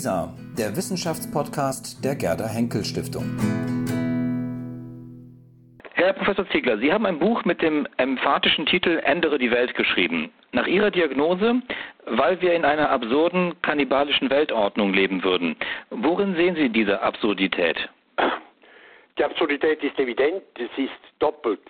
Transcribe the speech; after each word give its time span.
WISA, 0.00 0.32
der 0.56 0.74
Wissenschaftspodcast 0.76 2.02
der 2.02 2.14
Gerda 2.14 2.48
Henkel 2.48 2.82
Stiftung. 2.84 3.36
Herr 5.92 6.14
Professor 6.14 6.48
Ziegler, 6.48 6.78
Sie 6.78 6.90
haben 6.90 7.04
ein 7.04 7.18
Buch 7.18 7.44
mit 7.44 7.60
dem 7.60 7.86
emphatischen 7.98 8.64
Titel 8.64 8.98
Ändere 9.04 9.38
die 9.38 9.50
Welt 9.50 9.74
geschrieben. 9.74 10.32
Nach 10.52 10.66
Ihrer 10.66 10.90
Diagnose, 10.90 11.60
weil 12.06 12.40
wir 12.40 12.54
in 12.54 12.64
einer 12.64 12.88
absurden 12.88 13.60
kannibalischen 13.60 14.30
Weltordnung 14.30 14.94
leben 14.94 15.22
würden. 15.22 15.54
Worin 15.90 16.34
sehen 16.34 16.54
Sie 16.54 16.70
diese 16.70 17.02
Absurdität? 17.02 17.76
Die 19.18 19.24
Absurdität 19.24 19.84
ist 19.84 19.98
evident, 19.98 20.42
es 20.54 20.82
ist 20.82 21.02
doppelt. 21.18 21.60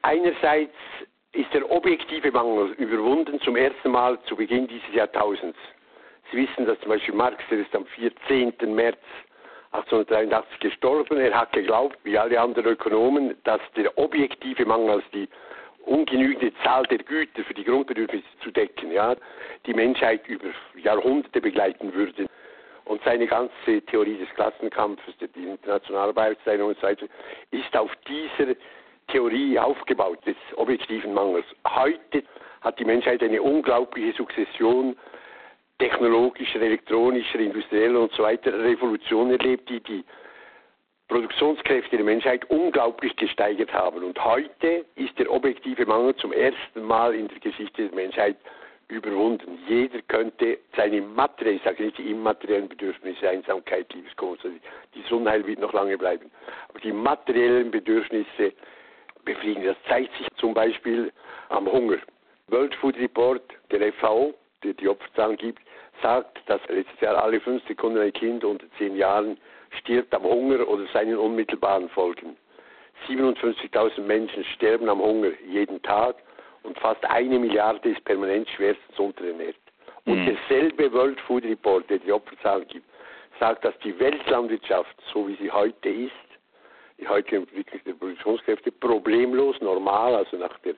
Einerseits 0.00 0.72
ist 1.32 1.52
der 1.52 1.70
objektive 1.70 2.32
Mangel 2.32 2.70
überwunden 2.78 3.38
zum 3.42 3.56
ersten 3.56 3.90
Mal 3.90 4.18
zu 4.22 4.36
Beginn 4.36 4.68
dieses 4.68 4.94
Jahrtausends. 4.94 5.58
Sie 6.32 6.38
wissen, 6.38 6.64
dass 6.64 6.80
zum 6.80 6.88
Beispiel 6.88 7.14
Marx, 7.14 7.36
der 7.50 7.58
ist 7.58 7.74
am 7.76 7.84
14. 7.84 8.74
März 8.74 8.98
1883 9.72 10.60
gestorben. 10.60 11.18
Er 11.18 11.38
hat 11.38 11.52
geglaubt, 11.52 11.98
wie 12.04 12.16
alle 12.16 12.40
anderen 12.40 12.72
Ökonomen, 12.72 13.36
dass 13.44 13.60
der 13.76 13.96
objektive 13.98 14.64
Mangel, 14.64 14.90
also 14.92 15.06
die 15.12 15.28
ungenügende 15.84 16.52
Zahl 16.62 16.84
der 16.84 16.98
Güter 16.98 17.44
für 17.44 17.54
die 17.54 17.64
Grundbedürfnisse 17.64 18.24
zu 18.42 18.50
decken, 18.50 18.92
ja, 18.92 19.14
die 19.66 19.74
Menschheit 19.74 20.26
über 20.26 20.48
Jahrhunderte 20.82 21.40
begleiten 21.40 21.92
würde. 21.92 22.26
Und 22.84 23.02
seine 23.04 23.26
ganze 23.26 23.82
Theorie 23.86 24.16
des 24.16 24.28
Klassenkampfes, 24.34 25.14
die 25.18 25.44
internationale 25.44 26.08
Arbeitsteilung 26.08 26.70
und 26.70 26.78
so 26.78 26.86
weiter, 26.86 27.06
ist 27.50 27.76
auf 27.76 27.90
dieser 28.08 28.54
Theorie 29.08 29.58
aufgebaut, 29.58 30.18
des 30.26 30.36
objektiven 30.56 31.12
Mangels. 31.12 31.46
Heute 31.68 32.22
hat 32.62 32.78
die 32.78 32.84
Menschheit 32.84 33.22
eine 33.22 33.42
unglaubliche 33.42 34.16
Sukzession 34.16 34.96
technologischer, 35.82 36.62
elektronischer, 36.62 37.40
industrieller 37.40 38.02
und 38.02 38.12
so 38.12 38.22
weiter 38.22 38.56
Revolutionen 38.56 39.32
erlebt, 39.32 39.68
die 39.68 39.80
die 39.80 40.04
Produktionskräfte 41.08 41.96
der 41.96 42.04
Menschheit 42.04 42.48
unglaublich 42.50 43.16
gesteigert 43.16 43.72
haben. 43.72 44.04
Und 44.04 44.24
heute 44.24 44.84
ist 44.94 45.18
der 45.18 45.28
objektive 45.30 45.84
Mangel 45.84 46.14
zum 46.16 46.32
ersten 46.32 46.82
Mal 46.82 47.16
in 47.16 47.26
der 47.26 47.40
Geschichte 47.40 47.88
der 47.88 47.94
Menschheit 47.96 48.36
überwunden. 48.86 49.58
Jeder 49.66 50.00
könnte 50.02 50.58
seine 50.76 51.00
materiellen, 51.00 51.56
ich 51.56 51.64
sage 51.64 51.82
nicht 51.82 51.98
die 51.98 52.12
immateriellen 52.12 52.68
Bedürfnisse, 52.68 53.28
Einsamkeit, 53.28 53.92
Liebeskummer, 53.92 54.36
dieses 54.94 55.10
Unheil 55.10 55.44
wird 55.44 55.58
noch 55.58 55.72
lange 55.72 55.98
bleiben, 55.98 56.30
aber 56.68 56.78
die 56.78 56.92
materiellen 56.92 57.72
Bedürfnisse 57.72 58.52
befriedigen. 59.24 59.64
Das 59.64 59.76
zeigt 59.88 60.16
sich 60.16 60.28
zum 60.36 60.54
Beispiel 60.54 61.12
am 61.48 61.66
Hunger. 61.66 61.98
World 62.46 62.74
Food 62.76 62.96
Report 62.98 63.42
der 63.72 63.92
FAO, 63.94 64.32
der 64.62 64.74
die 64.74 64.88
Opferzahlen 64.88 65.36
gibt, 65.36 65.60
sagt, 66.00 66.38
dass 66.46 66.60
letztes 66.68 67.00
Jahr 67.00 67.22
alle 67.22 67.40
fünf 67.40 67.66
Sekunden 67.66 68.00
ein 68.00 68.12
Kind 68.12 68.44
unter 68.44 68.66
zehn 68.78 68.96
Jahren 68.96 69.38
stirbt 69.80 70.14
am 70.14 70.24
Hunger 70.24 70.66
oder 70.68 70.86
seinen 70.92 71.16
unmittelbaren 71.16 71.88
Folgen. 71.90 72.36
57.000 73.08 74.00
Menschen 74.00 74.44
sterben 74.44 74.88
am 74.88 75.00
Hunger 75.00 75.30
jeden 75.46 75.82
Tag 75.82 76.16
und 76.62 76.78
fast 76.78 77.04
eine 77.04 77.38
Milliarde 77.38 77.90
ist 77.90 78.04
permanent 78.04 78.48
schwerstens 78.50 78.98
unterernährt. 78.98 79.56
Und 80.04 80.20
mhm. 80.20 80.26
derselbe 80.26 80.92
World 80.92 81.20
Food 81.20 81.44
Report, 81.44 81.88
der 81.90 81.98
die 81.98 82.12
Opferzahlen 82.12 82.66
gibt, 82.68 82.86
sagt, 83.38 83.64
dass 83.64 83.76
die 83.80 83.98
Weltlandwirtschaft, 83.98 84.96
so 85.12 85.26
wie 85.26 85.36
sie 85.36 85.50
heute 85.50 85.88
ist, 85.88 86.12
die 86.98 87.08
heutige 87.08 87.36
Entwicklung 87.38 87.80
der 87.84 87.94
Produktionskräfte, 87.94 88.70
problemlos, 88.70 89.60
normal, 89.60 90.14
also 90.14 90.36
nach 90.36 90.56
der 90.60 90.74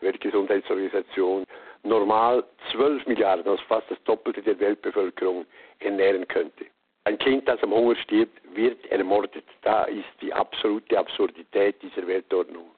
Weltgesundheitsorganisation, 0.00 1.44
normal 1.84 2.44
12 2.72 3.06
Milliarden, 3.06 3.46
also 3.46 3.62
fast 3.68 3.90
das 3.90 4.02
Doppelte 4.04 4.42
der 4.42 4.58
Weltbevölkerung, 4.58 5.46
ernähren 5.80 6.26
könnte. 6.26 6.66
Ein 7.04 7.18
Kind, 7.18 7.46
das 7.46 7.62
am 7.62 7.72
Hunger 7.72 7.96
stirbt, 7.96 8.40
wird 8.54 8.84
ermordet. 8.86 9.44
Da 9.62 9.84
ist 9.84 10.08
die 10.22 10.32
absolute 10.32 10.98
Absurdität 10.98 11.80
dieser 11.82 12.06
Weltordnung. 12.06 12.70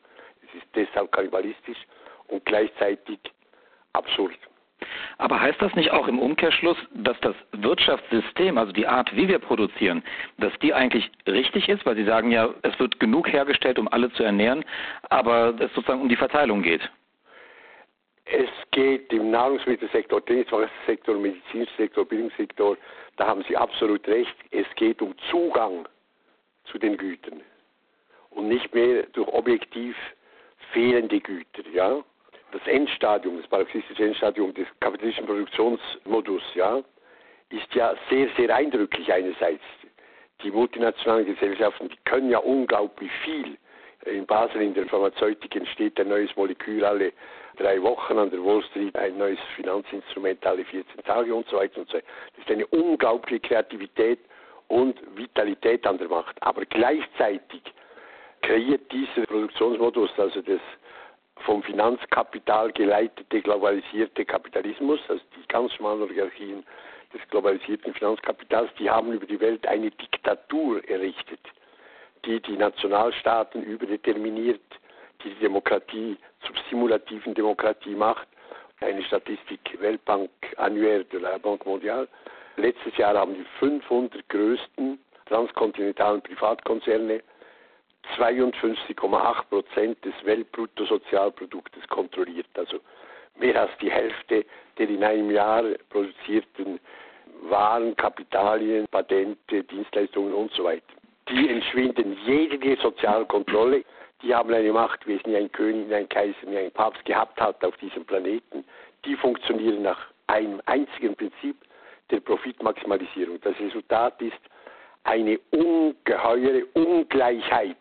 Es 0.43 0.55
ist 0.55 0.67
deshalb 0.75 1.13
kannibalistisch 1.13 1.79
und 2.29 2.45
gleichzeitig 2.45 3.19
absurd. 3.93 4.37
Aber 5.19 5.41
heißt 5.41 5.63
das 5.63 5.75
nicht 5.75 5.91
auch 5.93 6.09
im 6.09 6.19
Umkehrschluss, 6.19 6.77
dass 6.93 7.19
das 7.21 7.35
Wirtschaftssystem, 7.53 8.59
also 8.59 8.73
die 8.73 8.87
Art, 8.87 9.15
wie 9.17 9.29
wir 9.29 9.39
produzieren, 9.39 10.03
dass 10.39 10.53
die 10.59 10.75
eigentlich 10.75 11.11
richtig 11.27 11.69
ist? 11.69 11.87
Weil 11.87 11.97
Sie 11.97 12.05
sagen 12.05 12.31
ja, 12.31 12.53
es 12.63 12.79
wird 12.79 13.01
genug 13.01 13.33
hergestellt, 13.33 13.79
um 13.79 13.89
alle 13.89 14.13
zu 14.13 14.23
ernähren, 14.23 14.65
aber 15.09 15.55
es 15.59 15.73
sozusagen 15.75 16.03
um 16.03 16.09
die 16.09 16.17
Verteilung 16.17 16.63
geht. 16.63 16.91
Es 18.27 18.51
geht 18.73 19.13
im 19.13 19.31
Nahrungsmittelsektor, 19.31 20.21
Dienstwarensektor, 20.21 21.15
Medizinsektor, 21.15 22.05
Bildungssektor, 22.05 22.77
da 23.17 23.29
haben 23.29 23.45
Sie 23.49 23.57
absolut 23.57 24.07
recht. 24.09 24.35
Es 24.51 24.67
geht 24.75 25.01
um 25.01 25.15
Zugang 25.31 25.87
zu 26.65 26.79
den 26.79 26.97
Gütern 26.97 27.41
und 28.31 28.49
nicht 28.49 28.75
mehr 28.75 29.05
durch 29.13 29.29
objektiv 29.29 29.97
fehlende 30.73 31.21
Güter. 31.21 31.63
Ja? 31.73 32.03
Das 32.51 32.67
Endstadium, 32.67 33.41
das 33.41 33.51
marxistische 33.51 34.05
Endstadium 34.05 34.53
des 34.55 34.67
kapitalistischen 34.81 35.27
Produktionsmodus, 35.27 36.43
ja, 36.55 36.83
ist 37.51 37.75
ja 37.75 37.95
sehr, 38.11 38.29
sehr 38.37 38.55
eindrücklich 38.55 39.13
einerseits. 39.13 39.63
Die 40.43 40.51
multinationalen 40.51 41.27
Gesellschaften, 41.27 41.89
die 41.89 41.99
können 42.05 42.31
ja 42.31 42.39
unglaublich 42.39 43.11
viel. 43.25 43.57
In 44.07 44.25
Basel 44.25 44.63
in 44.63 44.75
der 44.75 44.87
Pharmazeutik 44.87 45.55
entsteht 45.57 45.99
ein 45.99 46.09
neues 46.09 46.35
Molekül 46.37 46.85
alle 46.85 47.13
drei 47.57 47.83
Wochen, 47.83 48.19
an 48.19 48.31
der 48.31 48.45
Wall 48.45 48.63
Street 48.71 48.95
ein 48.97 49.19
neues 49.19 49.39
Finanzinstrument 49.57 50.47
alle 50.47 50.65
14 50.65 51.03
Tage 51.05 51.35
und 51.35 51.47
so 51.49 51.57
weiter 51.57 51.81
und 51.81 51.89
so 51.89 51.97
weiter. 51.97 52.07
Das 52.37 52.45
ist 52.45 52.51
eine 52.51 52.67
unglaubliche 52.69 53.41
Kreativität 53.41 54.21
und 54.69 55.01
Vitalität 55.17 55.87
an 55.87 55.99
der 55.99 56.09
Macht. 56.09 56.41
Aber 56.43 56.65
gleichzeitig 56.67 57.63
kreiert 58.43 58.93
dieser 58.93 59.27
Produktionsmodus, 59.27 60.11
also 60.19 60.41
das 60.43 60.61
vom 61.45 61.63
Finanzkapital 61.63 62.73
geleitete 62.73 63.41
globalisierte 63.43 64.25
Kapitalismus, 64.25 65.01
also 65.09 65.23
die 65.37 65.47
ganz 65.49 65.73
schmalen 65.75 66.03
Oligarchien 66.03 66.65
des 67.13 67.21
globalisierten 67.31 67.93
Finanzkapitals, 67.95 68.71
die 68.79 68.91
haben 68.91 69.13
über 69.13 69.27
die 69.27 69.41
Welt 69.41 69.67
eine 69.67 69.91
Diktatur 69.91 70.83
errichtet, 70.89 71.41
die 72.27 72.41
die 72.41 72.57
Nationalstaaten 72.57 73.63
überdeterminiert, 73.63 74.61
die 75.23 75.31
die 75.31 75.41
Demokratie 75.41 76.17
zur 76.41 76.55
simulativen 76.69 77.35
Demokratie 77.35 77.95
macht. 77.95 78.29
Eine 78.81 79.03
Statistik 79.05 79.61
Weltbank 79.81 80.31
annuell 80.57 81.05
de 81.05 81.21
la 81.21 81.39
Banque 81.39 81.67
Mondiale. 81.67 82.09
Letztes 82.57 82.97
Jahr 82.97 83.17
haben 83.17 83.35
die 83.35 83.47
500 83.59 84.29
größten 84.29 84.99
transkontinentalen 85.27 86.21
Privatkonzerne 86.23 87.23
52,8 88.17 89.45
Prozent 89.49 90.05
des 90.05 90.15
Weltbruttosozialproduktes 90.25 91.87
kontrolliert. 91.89 92.47
Also 92.55 92.81
mehr 93.37 93.61
als 93.61 93.71
die 93.81 93.91
Hälfte 93.91 94.45
der 94.79 94.89
in 94.89 95.03
einem 95.03 95.31
Jahr 95.31 95.65
produzierten 95.91 96.79
Waren, 97.43 97.97
Kapitalien, 97.97 98.87
Patente, 98.89 99.65
Dienstleistungen 99.65 100.35
und 100.35 100.53
so 100.53 100.65
weiter. 100.65 100.83
Die 101.29 101.49
entschwinden 101.49 102.17
jede 102.25 102.77
Sozialkontrolle. 102.81 103.85
Die 104.23 104.35
haben 104.35 104.53
eine 104.55 104.73
Macht, 104.73 105.07
wie 105.07 105.15
es 105.15 105.27
nie 105.27 105.37
ein 105.37 105.51
König, 105.51 105.89
nie 105.89 105.95
ein 105.95 106.09
Kaiser, 106.09 106.47
nie 106.47 106.59
ein 106.59 106.71
Papst 106.71 107.05
gehabt 107.05 107.41
hat 107.41 107.65
auf 107.65 107.77
diesem 107.79 108.05
Planeten. 108.05 108.65
Die 109.05 109.17
funktionieren 109.17 109.83
nach 109.83 110.07
einem 110.29 110.61
einzigen 110.67 111.15
Prinzip 111.17 111.57
der 112.11 112.21
Profitmaximalisierung. 112.21 113.41
Das 113.41 113.59
Resultat 113.59 114.21
ist 114.23 114.39
eine 115.05 115.39
ungeheure 115.51 116.65
Ungleichheit, 116.75 117.77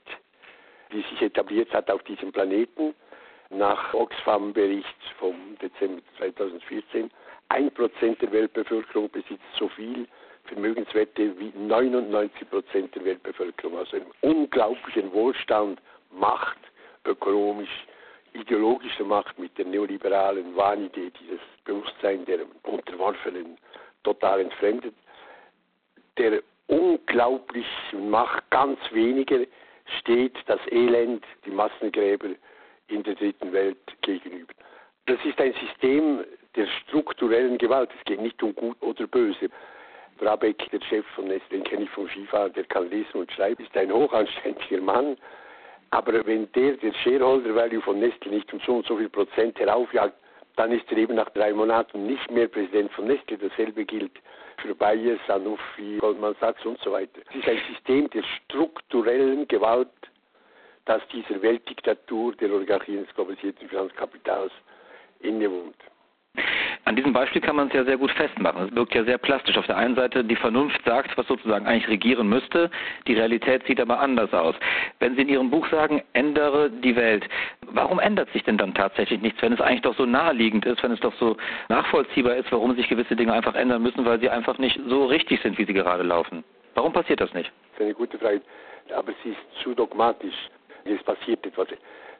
die 0.92 1.02
sich 1.02 1.22
etabliert 1.22 1.74
hat 1.74 1.90
auf 1.92 2.04
diesem 2.04 2.32
Planeten. 2.32 2.96
Nach 3.52 3.94
Oxfam-Bericht 3.94 4.88
vom 5.20 5.36
Dezember 5.62 6.02
2014, 6.18 7.12
ein 7.50 7.72
Prozent 7.72 8.22
der 8.22 8.32
Weltbevölkerung 8.32 9.10
besitzt 9.10 9.46
so 9.58 9.68
viel 9.70 10.08
Vermögenswerte 10.46 11.38
wie 11.40 11.52
99 11.56 12.50
Prozent 12.50 12.96
der 12.96 13.06
Weltbevölkerung. 13.06 13.78
Also 13.78 13.98
einen 13.98 14.12
unglaublichen 14.22 15.12
Wohlstand, 15.14 15.80
Macht, 16.12 16.58
ökonomisch, 17.06 17.86
ideologische 18.34 19.04
Macht 19.04 19.38
mit 19.38 19.58
der 19.58 19.66
neoliberalen 19.66 20.56
Wahnidee, 20.56 21.12
dieses 21.20 21.40
Bewusstsein 21.64 22.26
der 22.26 22.40
Unterworfenen 22.64 23.58
total 24.04 24.42
entfremdet. 24.42 24.94
Der 26.18 26.42
unglaublichen 26.68 28.10
Macht 28.10 28.50
ganz 28.50 28.80
weniger 28.92 29.40
steht 30.00 30.36
das 30.48 30.60
Elend, 30.72 31.24
die 31.46 31.52
Massengräber 31.52 32.30
in 32.88 33.04
der 33.04 33.16
dritten 33.16 33.52
Welt 33.52 33.78
gegenüber. 34.02 34.54
Das 35.06 35.18
ist 35.24 35.40
ein 35.40 35.54
System 35.54 36.24
der 36.56 36.68
strukturellen 36.68 37.58
Gewalt. 37.58 37.90
Es 37.98 38.06
geht 38.06 38.22
nicht 38.22 38.42
um 38.42 38.56
gut 38.56 38.82
oder 38.82 39.08
böse. 39.08 39.50
Brabeck, 40.18 40.70
der 40.72 40.82
Chef 40.82 41.06
von 41.16 41.28
Nestle, 41.28 41.58
den 41.58 41.64
kenne 41.64 41.84
ich 41.84 41.90
vom 41.90 42.08
Skifahren, 42.10 42.54
der 42.54 42.64
kann 42.66 42.90
lesen 42.90 43.20
und 43.20 43.32
schreiben, 43.32 43.64
ist 43.64 43.76
ein 43.78 43.92
hochanständiger 43.92 44.82
Mann. 44.82 45.18
Aber 45.92 46.26
wenn 46.26 46.52
der 46.54 46.74
der 46.74 46.94
Shareholder 46.94 47.54
Value 47.56 47.82
von 47.82 48.00
Nestle 48.00 48.32
nicht 48.32 48.52
um 48.54 48.60
so 48.66 48.78
und 48.78 48.86
so 48.86 48.98
viel 48.98 49.10
Prozent 49.10 49.60
heraufjagt, 49.60 50.16
dann 50.56 50.72
ist 50.72 50.90
er 50.92 50.98
eben 50.98 51.16
nach 51.16 51.30
drei 51.32 51.54
Monaten 51.54 52.06
nicht 52.06 52.32
mehr 52.32 52.48
Präsident 52.48 52.92
von 52.94 53.08
Nestle. 53.08 53.38
Dasselbe 53.38 53.86
gilt 53.86 54.12
für 54.62 54.74
Bayer, 54.74 55.18
Sanofi, 55.28 55.98
Goldman 56.00 56.36
Sachs 56.40 56.66
und 56.66 56.80
so 56.80 56.92
weiter. 56.92 57.22
Es 57.30 57.36
ist 57.36 57.48
ein 57.48 57.62
System 57.74 58.10
der 58.10 58.24
strukturellen 58.24 59.48
Gewalt, 59.48 59.90
das 60.86 61.02
dieser 61.10 61.42
Weltdiktatur 61.42 62.36
der 62.36 62.52
Oligarchien 62.52 63.06
des 63.06 63.14
globalisierten 63.16 63.68
Finanzkapitals 63.68 64.52
innewohnt. 65.20 65.76
An 66.88 66.96
diesem 66.96 67.14
Beispiel 67.14 67.42
kann 67.42 67.56
man 67.56 67.68
es 67.68 67.74
ja 67.74 67.84
sehr 67.84 67.98
gut 67.98 68.12
festmachen. 68.12 68.68
Es 68.68 68.76
wirkt 68.76 68.94
ja 68.94 69.04
sehr 69.04 69.18
plastisch. 69.18 69.58
Auf 69.58 69.66
der 69.66 69.76
einen 69.76 69.96
Seite, 69.96 70.24
die 70.24 70.36
Vernunft 70.36 70.80
sagt, 70.86 71.18
was 71.18 71.28
sozusagen 71.28 71.66
eigentlich 71.66 71.88
regieren 71.88 72.30
müsste, 72.30 72.70
die 73.08 73.16
Realität 73.16 73.66
sieht 73.66 73.82
aber 73.82 74.00
anders 74.00 74.32
aus. 74.34 74.54
Wenn 75.00 75.16
Sie 75.16 75.24
in 75.24 75.30
Ihrem 75.30 75.50
Buch 75.50 75.68
sagen, 75.70 76.04
ändere 76.14 76.70
die 76.70 76.96
Welt, 76.96 77.28
warum 77.62 78.00
ändert 78.00 78.32
sich 78.34 78.44
denn 78.44 78.60
dann 78.60 78.76
tatsächlich 78.76 79.20
nichts, 79.20 79.42
wenn 79.42 79.54
es 79.54 79.62
eigentlich 79.62 79.82
doch 79.82 79.98
so 79.98 80.06
naheliegend 80.06 80.64
ist, 80.68 80.84
wenn 80.84 80.92
es 80.92 81.00
doch 81.00 81.14
so 81.16 81.38
nachvollziehbar 81.70 82.36
ist, 82.36 82.52
warum 82.52 82.76
sich 82.76 82.88
gewisse 82.88 83.16
Dinge 83.16 83.34
einfach 83.34 83.56
ändern 83.56 83.82
müssen, 83.82 84.06
weil 84.06 84.20
sie 84.20 84.30
einfach 84.30 84.60
nicht 84.60 84.80
so 84.88 85.06
richtig 85.06 85.42
sind, 85.42 85.58
wie 85.58 85.66
sie 85.66 85.74
gerade 85.74 86.04
laufen? 86.04 86.44
Warum 86.76 86.94
passiert 86.94 87.20
das 87.20 87.34
nicht? 87.34 87.52
Das 87.72 87.80
ist 87.80 87.86
eine 87.86 87.94
gute 87.96 88.20
Frage, 88.20 88.42
aber 88.96 89.12
sie 89.24 89.32
ist 89.32 89.64
zu 89.64 89.74
dogmatisch. 89.74 90.36
Es 90.84 91.02
passiert 91.02 91.44
etwas. 91.48 91.68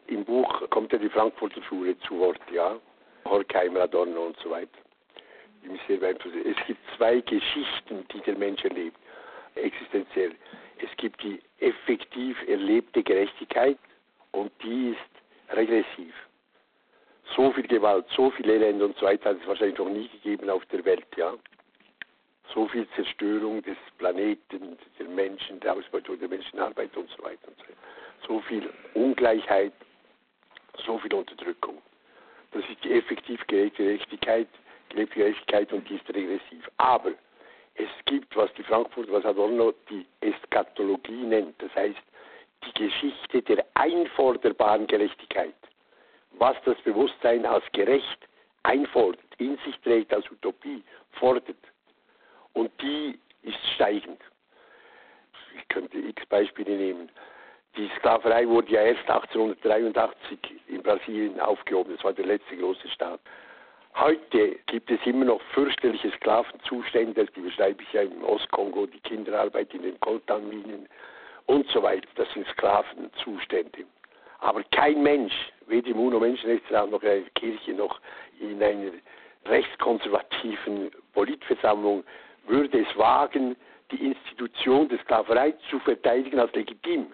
Im 0.08 0.26
Buch 0.26 0.68
kommt 0.72 0.92
ja 0.92 0.98
die 0.98 1.10
Frankfurter 1.10 1.62
Schule 1.62 1.96
zu 2.00 2.18
Wort, 2.18 2.40
ja. 2.52 2.76
Horkheimer, 3.26 3.82
Adorno 3.82 4.28
und 4.28 4.38
so 4.40 4.50
weiter. 4.50 4.80
Die 5.64 5.70
mich 5.70 5.82
sehr 5.88 5.98
beeinflussen. 5.98 6.42
Es 6.46 6.68
gibt 6.68 6.80
zwei 6.96 7.20
Geschichten, 7.22 8.06
die 8.14 8.22
der 8.22 8.38
Mensch 8.38 8.64
erlebt, 8.64 8.98
existenziell. 9.56 10.36
Es 10.78 10.96
gibt 10.98 11.22
die 11.24 11.42
effektiv 11.60 12.38
erlebte 12.48 13.02
Gerechtigkeit 13.02 13.78
und 14.32 14.52
die 14.62 14.92
ist 14.92 15.56
regressiv. 15.56 16.14
So 17.36 17.52
viel 17.52 17.68
Gewalt, 17.68 18.06
so 18.16 18.30
viel 18.32 18.50
Elend 18.50 18.82
und 18.82 18.98
so 18.98 19.06
weiter 19.06 19.32
hat 19.32 19.38
es 19.42 19.48
wahrscheinlich 19.48 19.78
noch 19.78 19.90
nie 19.90 20.08
gegeben 20.10 20.50
auf 20.50 20.66
der 20.68 20.84
Welt, 20.86 21.08
ja. 21.16 21.34
So 22.54 22.68
viel 22.68 22.88
Zerstörung 22.96 23.64
des 23.64 23.78
Planeten, 23.98 24.78
der 25.00 25.08
Menschen, 25.08 25.60
der 25.62 25.74
Ausbeutung 25.74 26.20
der 26.20 26.30
Menschenarbeit 26.30 26.96
und 26.96 27.10
so 27.10 27.24
weiter 27.24 27.48
und 27.48 27.58
so 27.58 27.64
weiter. 27.64 27.78
So 28.28 28.40
viel 28.42 28.70
Ungleichheit, 28.94 29.74
so 30.86 31.00
viel 31.00 31.14
Unterdrückung. 31.14 31.82
Das 32.56 32.64
ist 32.70 32.82
die 32.86 32.94
effektiv 32.94 33.46
gelebte 33.48 33.84
Gerechtigkeit, 33.84 34.48
gelebte 34.88 35.20
Gerechtigkeit 35.20 35.74
und 35.74 35.90
die 35.90 35.96
ist 35.96 36.08
regressiv. 36.08 36.72
Aber 36.78 37.12
es 37.74 37.90
gibt, 38.06 38.34
was 38.38 38.50
die 38.54 38.64
Frankfurter, 38.64 39.12
was 39.12 39.26
Adorno 39.26 39.74
die 39.90 40.06
Eskatologie 40.22 41.26
nennt, 41.26 41.62
das 41.62 41.76
heißt 41.76 42.00
die 42.64 42.86
Geschichte 42.86 43.42
der 43.42 43.66
einforderbaren 43.74 44.88
Gerechtigkeit. 44.88 45.54
Was 46.32 46.56
das 46.64 46.78
Bewusstsein 46.84 47.46
als 47.46 47.66
gerecht 47.74 48.20
einfordert, 48.64 49.20
in 49.38 49.58
sich 49.66 49.78
trägt 49.82 50.14
als 50.14 50.32
Utopie, 50.32 50.82
fordert. 51.12 51.58
Und 52.54 52.72
die 52.82 53.20
ist 53.44 53.60
steigend. 53.76 54.22
Ich 55.58 55.68
könnte 55.68 55.98
x 55.98 56.26
Beispiele 56.28 56.78
nehmen. 56.78 57.12
Die 57.78 57.90
Sklaverei 57.98 58.48
wurde 58.48 58.72
ja 58.72 58.82
erst 58.84 59.02
1883 59.02 60.40
in 60.68 60.82
Brasilien 60.82 61.40
aufgehoben. 61.42 61.94
Das 61.94 62.06
war 62.06 62.14
der 62.14 62.26
letzte 62.26 62.56
große 62.56 62.88
Staat. 62.88 63.20
Heute 63.96 64.56
gibt 64.68 64.90
es 64.90 65.00
immer 65.06 65.26
noch 65.26 65.42
fürchterliche 65.54 66.12
Sklavenzustände, 66.12 67.26
die 67.36 67.42
beschreibe 67.42 67.84
ich 67.84 67.92
ja 67.92 68.04
im 68.04 68.24
Ostkongo, 68.24 68.86
die 68.86 69.00
Kinderarbeit 69.00 69.74
in 69.74 69.84
den 69.84 70.00
Coltanminen 70.00 70.88
und 71.48 71.68
so 71.70 71.84
weiter. 71.84 72.08
Das 72.16 72.32
sind 72.34 72.48
Sklavenzustände. 72.48 73.86
Aber 74.40 74.64
kein 74.72 75.04
Mensch, 75.04 75.34
weder 75.68 75.90
im 75.90 76.00
UNO-Menschenrechtsrat 76.00 76.90
noch 76.90 77.04
in 77.04 77.10
einer 77.10 77.30
Kirche 77.36 77.74
noch 77.74 78.00
in 78.40 78.62
einer 78.64 78.92
rechtskonservativen 79.46 80.92
Politversammlung 81.14 82.04
würde 82.48 82.80
es 82.80 82.98
wagen, 82.98 83.56
die 83.92 84.06
Institution 84.06 84.88
der 84.88 85.00
Sklaverei 85.00 85.54
zu 85.70 85.80
verteidigen 85.80 86.40
als 86.40 86.54
legitim 86.54 87.08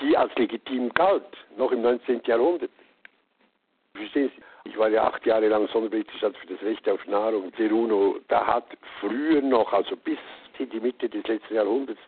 die 0.00 0.16
als 0.16 0.34
legitim 0.36 0.92
galt, 0.92 1.24
noch 1.56 1.72
im 1.72 1.82
19. 1.82 2.22
Jahrhundert. 2.26 2.70
Verstehen 3.94 4.30
Sie? 4.36 4.42
Ich 4.70 4.76
war 4.76 4.88
ja 4.88 5.04
acht 5.04 5.24
Jahre 5.24 5.48
lang 5.48 5.68
Sonderberichterstatter 5.68 6.38
für 6.38 6.54
das 6.54 6.62
Recht 6.62 6.88
auf 6.88 7.04
Nahrung 7.06 7.52
der 7.52 7.72
UNO. 7.72 8.18
Da 8.28 8.46
hat 8.46 8.66
früher 9.00 9.40
noch, 9.40 9.72
also 9.72 9.96
bis 9.96 10.18
in 10.58 10.68
die 10.70 10.80
Mitte 10.80 11.08
des 11.08 11.26
letzten 11.26 11.54
Jahrhunderts, 11.54 12.00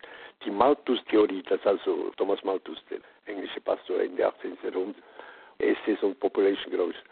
die 0.44 0.50
Malthus-Theorie, 0.50 1.42
das 1.48 1.64
also 1.64 2.10
Thomas 2.16 2.42
Malthus, 2.44 2.78
der 2.90 2.98
englische 3.26 3.60
Pastor 3.60 4.00
Ende 4.00 4.26
18. 4.26 4.58
Jahrhundert, 4.62 5.02
Essays 5.58 6.02
und 6.02 6.18
Population 6.20 6.72
Growth. 6.72 7.02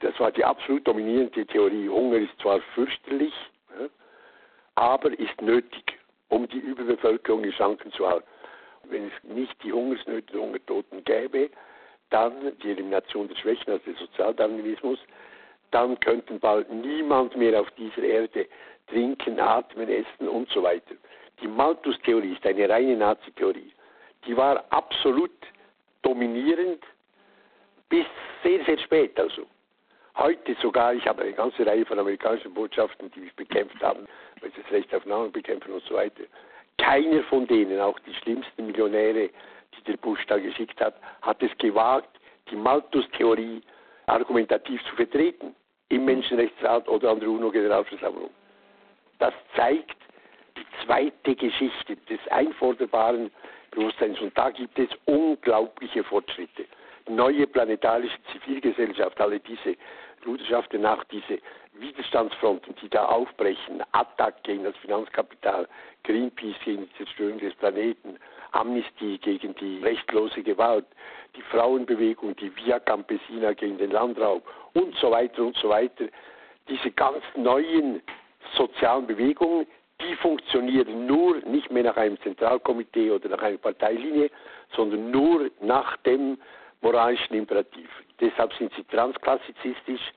Das 0.00 0.18
war 0.20 0.30
die 0.30 0.44
absolut 0.44 0.86
dominierende 0.86 1.46
Theorie. 1.46 1.88
Hunger 1.88 2.18
ist 2.18 2.38
zwar 2.40 2.60
fürchterlich, 2.74 3.34
aber 4.74 5.10
ist 5.18 5.40
nötig, 5.42 5.98
um 6.28 6.48
die 6.48 6.58
Überbevölkerung 6.58 7.44
in 7.44 7.52
Schranken 7.52 7.92
zu 7.92 8.08
halten 8.08 8.26
wenn 8.90 9.06
es 9.06 9.12
nicht 9.24 9.62
die 9.62 9.72
Hungersnöte 9.72 10.34
und 10.34 10.48
Hungertoten 10.48 11.04
gäbe, 11.04 11.50
dann 12.10 12.56
die 12.62 12.70
Elimination 12.70 13.28
der 13.28 13.36
Schwächen, 13.36 13.72
also 13.72 13.84
der 13.84 13.94
Sozialdarwinismus, 13.94 14.98
dann 15.70 15.98
könnten 16.00 16.40
bald 16.40 16.70
niemand 16.70 17.36
mehr 17.36 17.60
auf 17.60 17.70
dieser 17.72 18.02
Erde 18.02 18.46
trinken, 18.88 19.38
atmen, 19.38 19.88
essen 19.88 20.28
und 20.28 20.48
so 20.50 20.62
weiter. 20.62 20.94
Die 21.42 21.48
Malthus-Theorie 21.48 22.32
ist 22.32 22.46
eine 22.46 22.68
reine 22.68 22.96
Nazi-Theorie. 22.96 23.72
Die 24.26 24.36
war 24.36 24.64
absolut 24.70 25.30
dominierend 26.02 26.82
bis 27.88 28.06
sehr, 28.42 28.64
sehr 28.64 28.78
spät 28.78 29.18
also. 29.18 29.46
Heute 30.16 30.56
sogar, 30.60 30.94
ich 30.94 31.06
habe 31.06 31.22
eine 31.22 31.32
ganze 31.32 31.64
Reihe 31.64 31.86
von 31.86 31.98
amerikanischen 31.98 32.52
Botschaften, 32.52 33.10
die 33.12 33.20
mich 33.20 33.34
bekämpft 33.36 33.80
haben, 33.80 34.06
weil 34.40 34.50
sie 34.50 34.62
das 34.62 34.72
Recht 34.72 34.92
auf 34.92 35.06
Nahrung 35.06 35.30
bekämpfen 35.30 35.72
und 35.72 35.82
so 35.84 35.94
weiter. 35.94 36.24
Keiner 36.78 37.22
von 37.24 37.46
denen, 37.46 37.80
auch 37.80 37.98
die 38.00 38.14
schlimmsten 38.14 38.66
Millionäre, 38.66 39.30
die 39.76 39.82
der 39.86 39.96
Bush 39.98 40.24
da 40.26 40.38
geschickt 40.38 40.80
hat, 40.80 40.94
hat 41.22 41.42
es 41.42 41.56
gewagt, 41.58 42.08
die 42.50 42.56
Malthus-Theorie 42.56 43.62
argumentativ 44.06 44.82
zu 44.84 44.96
vertreten 44.96 45.54
im 45.90 46.04
Menschenrechtsrat 46.04 46.88
oder 46.88 47.10
an 47.10 47.20
der 47.20 47.28
UNO-Generalversammlung. 47.28 48.30
Das 49.18 49.34
zeigt 49.56 49.96
die 50.56 50.66
zweite 50.84 51.34
Geschichte 51.34 51.96
des 52.08 52.20
einforderbaren 52.30 53.30
Bewusstseins. 53.70 54.20
Und 54.20 54.36
da 54.36 54.50
gibt 54.50 54.78
es 54.78 54.88
unglaubliche 55.04 56.04
Fortschritte. 56.04 56.64
Neue 57.08 57.46
planetarische 57.46 58.18
Zivilgesellschaft, 58.32 59.20
alle 59.20 59.40
diese 59.40 59.76
Bruderschaften 60.22 60.82
nach, 60.82 61.04
diese 61.04 61.38
Widerstandsfronten, 61.80 62.74
die 62.82 62.88
da 62.88 63.06
aufbrechen, 63.06 63.82
Attack 63.92 64.42
gegen 64.42 64.64
das 64.64 64.76
Finanzkapital, 64.78 65.68
Greenpeace 66.04 66.56
gegen 66.64 66.86
die 66.86 67.04
Zerstörung 67.04 67.38
des 67.38 67.54
Planeten, 67.54 68.18
Amnesty 68.52 69.18
gegen 69.18 69.54
die 69.56 69.78
rechtlose 69.82 70.42
Gewalt, 70.42 70.86
die 71.36 71.42
Frauenbewegung, 71.42 72.34
die 72.36 72.54
Via 72.56 72.80
Campesina 72.80 73.52
gegen 73.52 73.78
den 73.78 73.90
Landraub 73.90 74.42
und 74.74 74.94
so 74.96 75.10
weiter 75.10 75.42
und 75.44 75.56
so 75.56 75.68
weiter. 75.68 76.06
Diese 76.68 76.90
ganz 76.90 77.22
neuen 77.36 78.02
sozialen 78.56 79.06
Bewegungen, 79.06 79.66
die 80.00 80.14
funktionieren 80.16 81.06
nur 81.06 81.36
nicht 81.40 81.70
mehr 81.70 81.84
nach 81.84 81.96
einem 81.96 82.20
Zentralkomitee 82.22 83.10
oder 83.10 83.28
nach 83.28 83.42
einer 83.42 83.58
Parteilinie, 83.58 84.30
sondern 84.74 85.10
nur 85.10 85.50
nach 85.60 85.96
dem 85.98 86.38
moralischen 86.80 87.34
Imperativ. 87.34 87.88
Deshalb 88.20 88.52
sind 88.54 88.72
sie 88.74 88.84
transklassizistisch, 88.84 90.12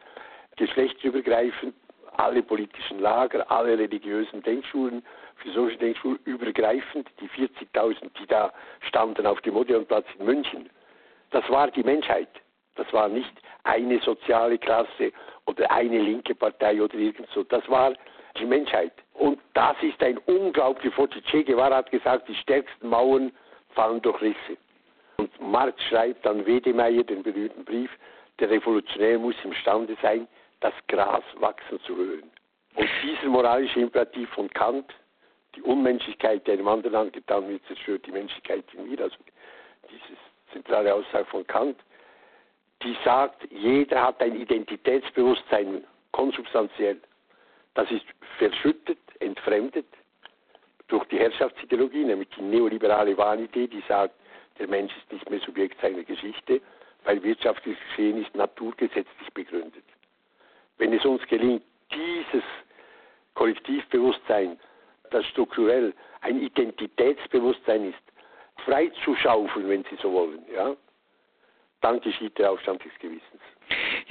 geschlechtsübergreifend, 0.62 1.74
alle 2.18 2.44
politischen 2.44 3.00
Lager, 3.00 3.50
alle 3.50 3.80
religiösen 3.80 4.44
Denkschulen, 4.44 5.04
philosophische 5.38 5.80
Denkschulen 5.80 6.20
übergreifend, 6.26 7.10
die 7.20 7.28
40.000, 7.30 8.12
die 8.20 8.28
da 8.28 8.54
standen 8.82 9.26
auf 9.26 9.42
dem 9.42 9.56
Odeonplatz 9.56 10.06
in 10.20 10.26
München. 10.26 10.70
Das 11.32 11.50
war 11.50 11.72
die 11.72 11.82
Menschheit. 11.82 12.30
Das 12.76 12.92
war 12.94 13.10
nicht 13.10 13.34
eine 13.64 14.00
soziale 14.02 14.60
Klasse 14.60 15.12
oder 15.48 15.72
eine 15.72 16.00
linke 16.00 16.36
Partei 16.36 16.80
oder 16.80 16.96
irgend 16.96 17.28
so. 17.34 17.44
Das 17.44 17.68
war 17.68 17.94
die 18.40 18.46
Menschheit. 18.46 18.94
Und 19.16 19.40
das 19.56 19.76
ist 19.82 20.02
ein 20.04 20.20
unglaublicher 20.20 20.96
Fortschritt. 20.96 21.26
Che 21.26 21.44
Guevara 21.44 21.78
hat 21.78 21.90
gesagt, 21.90 22.28
die 22.28 22.36
stärksten 22.36 22.88
Mauern 22.88 23.32
fallen 23.74 24.02
durch 24.04 24.22
Risse. 24.22 24.58
Und 25.18 25.32
Marx 25.42 25.82
schreibt 25.90 26.26
an 26.28 26.46
Wedemeyer 26.46 27.04
den 27.04 27.24
berühmten 27.24 27.66
Brief, 27.66 27.90
der 28.40 28.50
Revolutionär 28.50 29.20
muss 29.20 29.36
imstande 29.44 29.96
sein, 30.02 30.28
das 30.62 30.74
Gras 30.88 31.24
wachsen 31.36 31.80
zu 31.82 31.96
hören. 31.96 32.32
Und 32.76 32.90
dieser 33.04 33.28
moralische 33.28 33.80
Imperativ 33.80 34.30
von 34.30 34.50
Kant, 34.50 34.94
die 35.56 35.62
Unmenschlichkeit, 35.62 36.48
die 36.48 36.52
einem 36.52 36.68
anderen 36.68 36.96
angetan 36.96 37.48
wird, 37.50 37.66
zerstört 37.66 38.06
die 38.06 38.12
Menschlichkeit 38.12 38.64
in 38.74 38.90
mir. 38.90 39.02
Also 39.02 39.18
diese 39.90 40.18
zentrale 40.54 40.94
Aussage 40.94 41.26
von 41.26 41.46
Kant, 41.48 41.78
die 42.84 42.96
sagt, 43.04 43.46
jeder 43.52 44.02
hat 44.02 44.22
ein 44.22 44.36
Identitätsbewusstsein, 44.40 45.84
konsubstanziell. 46.12 47.02
Das 47.74 47.90
ist 47.92 48.06
verschüttet, 48.38 49.00
entfremdet 49.20 49.86
durch 50.88 51.06
die 51.06 51.20
Herrschaftsideologie, 51.20 52.04
nämlich 52.04 52.30
die 52.30 52.42
neoliberale 52.42 53.18
Wahnidee, 53.18 53.68
die 53.68 53.84
sagt, 53.88 54.16
der 54.60 54.68
Mensch 54.68 54.92
ist 54.98 55.12
nicht 55.12 55.30
mehr 55.30 55.40
Subjekt 55.40 55.80
seiner 55.82 56.04
Geschichte, 56.04 56.62
weil 57.04 57.22
wirtschaftliches 57.24 57.82
Geschehen 57.90 58.22
ist 58.22 58.36
naturgesetzlich 58.36 59.34
begründet. 59.34 59.84
Wenn 60.78 60.94
es 60.94 61.06
uns 61.06 61.26
gelingt, 61.28 61.64
dieses 61.94 62.44
Kollektivbewusstsein, 63.34 64.60
das 65.10 65.26
strukturell 65.28 65.94
ein 66.22 66.42
Identitätsbewusstsein 66.42 67.90
ist, 67.90 68.02
freizuschaufeln, 68.66 69.70
wenn 69.70 69.84
Sie 69.84 69.98
so 70.02 70.12
wollen, 70.12 70.44
ja, 70.54 70.76
dann 71.82 72.00
geschieht 72.02 72.38
der 72.38 72.52
Aufstand 72.52 72.84
des 72.86 72.94
Gewissens. 73.00 73.42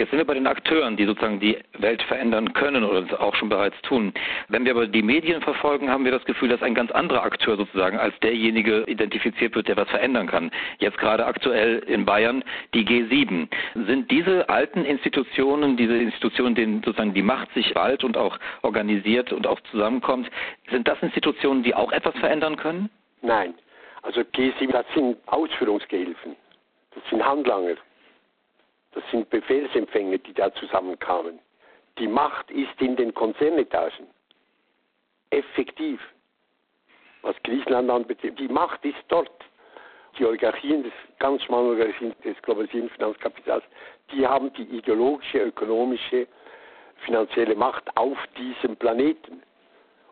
Jetzt 0.00 0.12
sind 0.12 0.18
wir 0.18 0.24
bei 0.24 0.32
den 0.32 0.46
Akteuren, 0.46 0.96
die 0.96 1.04
sozusagen 1.04 1.40
die 1.40 1.58
Welt 1.76 2.00
verändern 2.04 2.54
können 2.54 2.84
oder 2.84 3.02
das 3.02 3.20
auch 3.20 3.34
schon 3.34 3.50
bereits 3.50 3.78
tun. 3.82 4.14
Wenn 4.48 4.64
wir 4.64 4.72
aber 4.72 4.86
die 4.86 5.02
Medien 5.02 5.42
verfolgen, 5.42 5.90
haben 5.90 6.06
wir 6.06 6.10
das 6.10 6.24
Gefühl, 6.24 6.48
dass 6.48 6.62
ein 6.62 6.74
ganz 6.74 6.90
anderer 6.90 7.22
Akteur 7.22 7.58
sozusagen 7.58 7.98
als 7.98 8.18
derjenige 8.20 8.84
identifiziert 8.86 9.54
wird, 9.54 9.68
der 9.68 9.76
was 9.76 9.90
verändern 9.90 10.26
kann. 10.26 10.52
Jetzt 10.78 10.96
gerade 10.96 11.26
aktuell 11.26 11.80
in 11.80 12.06
Bayern 12.06 12.42
die 12.72 12.82
G7. 12.82 13.48
Sind 13.74 14.10
diese 14.10 14.48
alten 14.48 14.86
Institutionen, 14.86 15.76
diese 15.76 15.98
Institutionen, 15.98 16.54
denen 16.54 16.82
sozusagen 16.82 17.12
die 17.12 17.20
Macht 17.20 17.52
sich 17.52 17.74
bald 17.74 18.02
und 18.02 18.16
auch 18.16 18.38
organisiert 18.62 19.34
und 19.34 19.46
auch 19.46 19.60
zusammenkommt, 19.70 20.30
sind 20.70 20.88
das 20.88 20.96
Institutionen, 21.02 21.62
die 21.62 21.74
auch 21.74 21.92
etwas 21.92 22.16
verändern 22.20 22.56
können? 22.56 22.88
Nein. 23.20 23.52
Also 24.00 24.22
G7, 24.22 24.72
das 24.72 24.86
sind 24.94 25.18
Ausführungsgehilfen. 25.26 26.36
Das 26.94 27.04
sind 27.10 27.22
Handlanger. 27.22 27.76
Das 28.92 29.04
sind 29.10 29.30
Befehlsempfänger, 29.30 30.18
die 30.18 30.34
da 30.34 30.52
zusammenkamen. 30.54 31.38
Die 31.98 32.08
Macht 32.08 32.50
ist 32.50 32.80
in 32.80 32.96
den 32.96 33.14
Konzernetagen. 33.14 34.06
Effektiv. 35.30 36.00
Was 37.22 37.36
Griechenland 37.44 37.90
anbetrifft. 37.90 38.38
Die 38.38 38.48
Macht 38.48 38.84
ist 38.84 38.98
dort. 39.08 39.30
Die 40.18 40.24
Oligarchien, 40.24 40.82
des 40.82 40.92
ganz 41.18 41.42
schmalen 41.44 41.68
Oligarchien 41.68 42.14
des 42.24 42.40
globalisierten 42.42 42.90
Finanzkapitals, 42.90 43.62
die 44.10 44.26
haben 44.26 44.52
die 44.54 44.64
ideologische, 44.64 45.38
ökonomische, 45.38 46.26
finanzielle 47.04 47.54
Macht 47.54 47.84
auf 47.96 48.18
diesem 48.36 48.76
Planeten. 48.76 49.42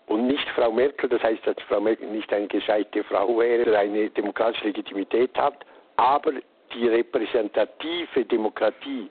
Und 0.06 0.26
nicht 0.26 0.49
Frau 0.50 0.70
Merkel, 0.73 1.08
das 1.08 1.23
heißt, 1.23 1.47
dass 1.47 1.56
Frau 1.68 1.80
Merkel 1.80 2.08
nicht 2.08 2.32
eine 2.32 2.47
gescheite 2.47 3.02
Frau 3.04 3.38
wäre, 3.38 3.76
eine 3.76 4.08
demokratische 4.11 4.66
Legitimität 4.66 5.37
hat, 5.37 5.66
aber 5.97 6.32
die 6.75 6.89
repräsentative 6.89 8.25
Demokratie, 8.25 9.11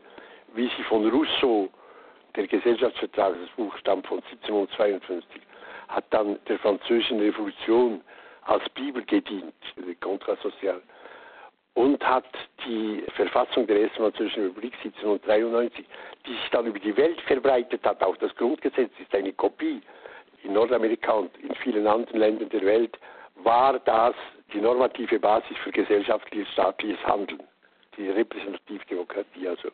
wie 0.53 0.69
sie 0.77 0.83
von 0.83 1.09
Rousseau, 1.09 1.69
der 2.35 2.47
Gesellschaftsvertrag, 2.47 3.35
das 3.41 3.49
Buch 3.55 3.75
stammt 3.77 4.07
von 4.07 4.19
1752, 4.19 5.41
hat 5.87 6.05
dann 6.11 6.37
der 6.47 6.59
französischen 6.59 7.19
Revolution 7.19 8.01
als 8.43 8.67
Bibel 8.69 9.03
gedient, 9.03 9.53
der 9.75 9.95
Kontrasocial, 9.95 10.81
und 11.73 12.03
hat 12.05 12.25
die 12.65 13.03
Verfassung 13.15 13.67
der 13.67 13.81
ersten 13.81 13.97
französischen 13.97 14.43
Republik 14.43 14.73
1793, 14.83 15.85
die 16.25 16.31
sich 16.31 16.49
dann 16.51 16.65
über 16.65 16.79
die 16.79 16.95
Welt 16.95 17.19
verbreitet 17.21 17.85
hat, 17.85 18.01
auch 18.03 18.17
das 18.17 18.35
Grundgesetz 18.35 18.91
ist 18.99 19.13
eine 19.13 19.33
Kopie 19.33 19.81
in 20.43 20.53
Nordamerika 20.53 21.13
und 21.13 21.31
in 21.37 21.53
vielen 21.55 21.87
anderen 21.87 22.19
Ländern 22.19 22.49
der 22.49 22.63
Welt, 22.63 22.97
war 23.43 23.79
das 23.79 24.15
die 24.53 24.61
normative 24.61 25.19
Basis 25.19 25.57
für 25.63 25.71
gesellschaftliches 25.71 26.51
staatliches 26.53 27.03
Handeln, 27.05 27.43
die 27.97 28.09
Repräsentativdemokratie. 28.09 29.47
Also 29.47 29.69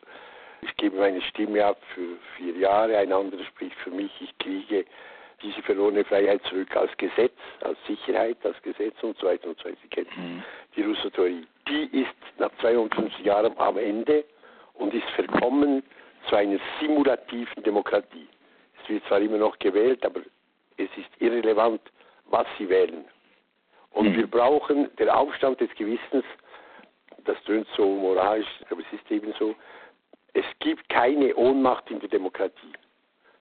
ich 0.62 0.76
gebe 0.76 0.96
meine 0.96 1.20
Stimme 1.22 1.64
ab 1.64 1.78
für 1.94 2.16
vier 2.36 2.56
Jahre, 2.56 2.96
ein 2.96 3.12
anderer 3.12 3.44
spricht 3.44 3.76
für 3.76 3.90
mich, 3.90 4.10
ich 4.20 4.36
kriege 4.38 4.84
diese 5.42 5.62
verlorene 5.62 6.04
Freiheit 6.04 6.42
zurück 6.44 6.74
als 6.76 6.90
Gesetz, 6.96 7.36
als 7.60 7.78
Sicherheit, 7.86 8.38
als 8.44 8.60
Gesetz 8.62 8.94
und 9.02 9.18
so 9.18 9.26
weiter 9.26 9.48
und 9.48 9.58
so 9.58 9.66
weiter. 9.66 9.76
Sie 9.82 9.88
kennen 9.88 10.08
mhm. 10.16 10.42
die 10.74 10.82
Russo-Theorie. 10.82 11.46
Die 11.68 12.02
ist 12.02 12.14
nach 12.38 12.50
52 12.60 13.24
Jahren 13.24 13.56
am 13.58 13.76
Ende 13.76 14.24
und 14.74 14.94
ist 14.94 15.08
verkommen 15.10 15.82
zu 16.28 16.36
einer 16.36 16.58
simulativen 16.80 17.62
Demokratie. 17.62 18.28
Es 18.82 18.88
wird 18.88 19.04
zwar 19.06 19.20
immer 19.20 19.38
noch 19.38 19.58
gewählt, 19.58 20.04
aber 20.04 20.20
es 20.76 20.88
ist 20.96 21.10
irrelevant, 21.20 21.80
was 22.26 22.46
sie 22.58 22.68
wählen. 22.68 23.04
Und 23.94 24.10
mhm. 24.10 24.16
wir 24.16 24.26
brauchen 24.26 24.94
den 24.96 25.08
Aufstand 25.08 25.60
des 25.60 25.70
Gewissens, 25.76 26.24
das 27.24 27.42
tönt 27.44 27.66
so 27.76 27.86
moralisch, 27.86 28.46
aber 28.70 28.80
es 28.80 29.00
ist 29.00 29.10
eben 29.10 29.32
so, 29.38 29.54
es 30.34 30.44
gibt 30.58 30.88
keine 30.88 31.34
Ohnmacht 31.36 31.90
in 31.90 32.00
der 32.00 32.08
Demokratie. 32.08 32.72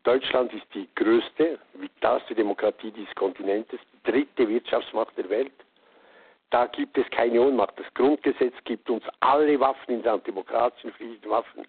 Deutschland 0.03 0.53
ist 0.53 0.65
die 0.73 0.87
größte, 0.95 1.59
vitalste 1.73 2.35
Demokratie 2.35 2.91
dieses 2.91 3.13
Kontinentes, 3.15 3.79
dritte 4.03 4.47
Wirtschaftsmacht 4.47 5.17
der 5.17 5.29
Welt. 5.29 5.53
Da 6.51 6.67
gibt 6.67 6.97
es 6.97 7.09
keine 7.09 7.41
Ohnmacht. 7.41 7.79
Das 7.79 7.91
Grundgesetz 7.95 8.53
gibt 8.65 8.89
uns 8.89 9.03
alle 9.21 9.59
Waffen 9.59 9.95
in 9.95 10.03
der 10.03 10.17
demokratischen, 10.19 10.91
friedlichen 10.93 11.29
Waffen, 11.29 11.65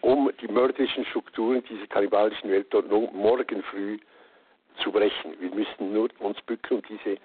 um 0.00 0.30
die 0.40 0.48
mörderischen 0.48 1.04
Strukturen 1.06 1.64
dieser 1.64 1.86
kannibalischen 1.88 2.50
Weltordnung 2.50 3.08
morgen 3.16 3.62
früh 3.64 3.98
zu 4.80 4.92
brechen. 4.92 5.34
Wir 5.40 5.50
müssen 5.50 5.92
nur 5.92 6.08
uns 6.20 6.40
bücken 6.42 6.76
und 6.76 6.88
diese 6.88 7.16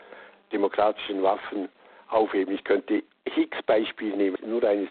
demokratischen 0.51 1.21
Waffen 1.23 1.69
aufheben. 2.09 2.53
Ich 2.53 2.63
könnte 2.63 3.03
Hicks 3.25 3.61
Beispiel 3.63 4.15
nehmen, 4.15 4.37
nur 4.45 4.63
eines, 4.63 4.89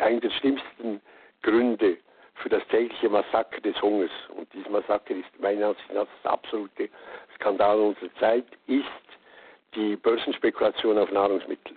einer 0.00 0.20
der 0.20 0.30
schlimmsten 0.30 1.00
Gründe 1.42 1.98
für 2.34 2.48
das 2.48 2.66
tägliche 2.68 3.08
Massaker 3.08 3.60
des 3.60 3.80
Hungers. 3.82 4.10
Und 4.36 4.52
dieses 4.52 4.68
Massaker 4.68 5.14
ist 5.14 5.40
meiner 5.40 5.68
Ansicht 5.68 5.92
nach 5.92 6.06
das 6.22 6.32
absolute 6.32 6.88
Skandal 7.34 7.78
unserer 7.78 8.14
Zeit, 8.20 8.46
ist 8.66 8.84
die 9.74 9.96
Börsenspekulation 9.96 10.98
auf 10.98 11.10
Nahrungsmittel. 11.10 11.76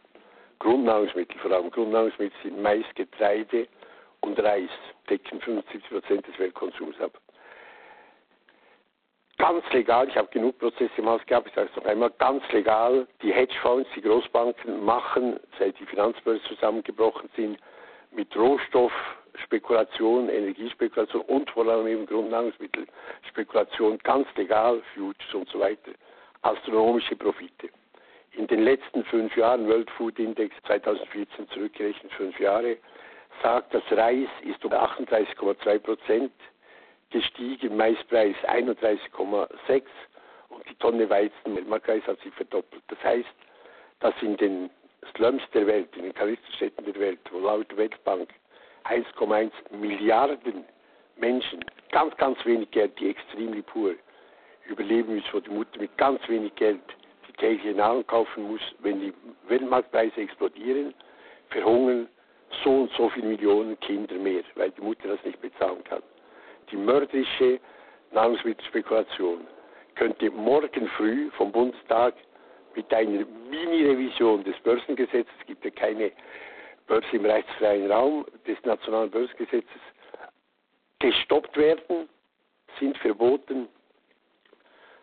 Grundnahrungsmittel 0.60 1.38
vor 1.40 1.52
allem. 1.52 1.72
Grundnahrungsmittel 1.72 2.38
sind 2.44 2.62
Mais, 2.62 2.86
Getreide 2.96 3.68
und 4.22 4.40
Reis, 4.40 4.70
decken 5.10 5.42
75 5.42 5.90
Prozent 5.90 6.28
des 6.28 6.38
Weltkonsums 6.38 7.00
ab 7.02 7.20
ganz 9.42 9.68
legal, 9.72 10.08
ich 10.08 10.16
habe 10.16 10.28
genug 10.28 10.60
Prozesse 10.60 10.92
im 10.98 11.08
Haus 11.08 11.26
gehabt, 11.26 11.48
ich 11.48 11.56
sage 11.56 11.68
es 11.72 11.76
noch 11.76 11.90
einmal, 11.90 12.12
ganz 12.20 12.44
legal, 12.52 13.08
die 13.24 13.34
Hedgefonds, 13.34 13.90
die 13.96 14.02
Großbanken 14.02 14.86
machen, 14.86 15.40
seit 15.58 15.80
die 15.80 15.86
Finanzbörsen 15.88 16.46
zusammengebrochen 16.48 17.28
sind, 17.36 17.58
mit 18.12 18.36
Rohstoffspekulation, 18.36 20.30
Energiespekulation 20.30 21.24
und 21.24 21.50
vor 21.50 21.68
allem 21.68 21.88
eben 21.88 22.06
Grundnahrungsmittelspekulation 22.06 23.98
ganz 24.04 24.28
legal, 24.36 24.80
Futures 24.94 25.34
und 25.34 25.50
so 25.50 25.60
weiter, 25.60 25.92
astronomische 26.44 27.16
Profite. 27.16 27.70
In 28.34 28.46
den 28.46 28.62
letzten 28.64 29.04
fünf 29.06 29.36
Jahren, 29.36 29.68
World 29.68 29.90
Food 29.92 30.20
Index 30.20 30.56
2014 30.68 31.50
zurückgerechnet, 31.50 32.14
fünf 32.14 32.40
Jahre, 32.40 32.78
sagt, 33.42 33.74
das 33.74 33.84
Reis 33.90 34.30
ist 34.44 34.64
um 34.64 34.72
38,2 34.72 35.80
Prozent 35.80 36.32
gestiegen, 37.12 37.78
Maispreis 37.78 38.36
31,6 38.44 39.84
und 40.50 40.70
die 40.70 40.76
Tonne 40.76 41.10
Weizen, 41.10 41.56
der 41.56 41.64
Markreis 41.66 42.06
hat 42.08 42.20
sich 42.22 42.34
verdoppelt. 42.34 42.84
Das 42.88 43.02
heißt, 43.04 43.30
dass 44.00 44.14
in 44.22 44.38
den 44.38 44.70
Slums 45.16 45.44
der 45.54 45.68
Welt, 45.68 45.96
in 45.96 46.04
den 46.04 46.14
Kalistenstädten 46.14 46.86
der 46.86 47.00
Welt, 47.00 47.20
wo 47.32 47.40
laut 47.40 47.76
Weltbank 47.76 48.30
1,1 48.86 49.52
Milliarden 49.72 50.66
Menschen, 51.18 51.64
ganz, 51.92 52.16
ganz 52.18 52.44
wenig 52.46 52.72
Geld, 52.72 53.00
die 53.00 53.10
extrem 53.10 53.62
pur 53.64 53.96
überleben 54.68 55.16
müssen, 55.16 55.30
wo 55.34 55.40
die 55.40 55.50
Mutter 55.50 55.80
mit 55.80 55.96
ganz 55.98 56.20
wenig 56.28 56.56
Geld 56.56 56.82
die 57.28 57.34
tägliche 57.34 57.76
Nahrung 57.76 58.06
kaufen 58.08 58.44
muss, 58.44 58.62
wenn 58.80 59.00
die 59.00 59.14
Weltmarktpreise 59.48 60.22
explodieren, 60.22 60.94
verhungern 61.50 62.08
so 62.64 62.82
und 62.82 62.92
so 62.94 63.10
viele 63.10 63.28
Millionen 63.28 63.80
Kinder 63.80 64.16
mehr, 64.16 64.44
weil 64.56 64.72
die 64.72 64.82
Mutter 64.82 65.08
das 65.08 65.24
nicht 65.24 65.42
bezahlen 65.42 65.84
kann 65.84 66.02
die 66.72 66.78
mörderische 66.78 67.60
Nahrungsmittelspekulation 68.12 69.48
könnte 69.96 70.30
morgen 70.32 70.88
früh 70.98 71.30
vom 71.32 71.52
Bundestag 71.52 72.16
mit 72.76 72.94
einer 72.94 73.26
Mini-Revision 73.50 74.44
des 74.44 74.58
Börsengesetzes, 74.60 75.34
es 75.40 75.46
gibt 75.46 75.64
ja 75.66 75.72
keine 75.72 76.12
Börse 76.88 77.08
im 77.12 77.26
rechtsfreien 77.26 77.92
Raum 77.92 78.26
des 78.48 78.58
nationalen 78.64 79.12
Börsengesetzes, 79.12 79.82
gestoppt 81.00 81.58
werden, 81.58 82.08
sind 82.80 82.98
verboten, 82.98 83.68